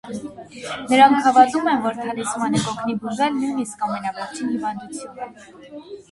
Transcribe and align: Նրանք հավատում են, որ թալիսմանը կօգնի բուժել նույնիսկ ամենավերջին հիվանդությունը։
Նրանք 0.91 1.17
հավատում 1.25 1.67
են, 1.73 1.83
որ 1.83 1.99
թալիսմանը 2.05 2.61
կօգնի 2.63 2.95
բուժել 3.03 3.37
նույնիսկ 3.41 3.83
ամենավերջին 3.89 4.49
հիվանդությունը։ 4.55 5.29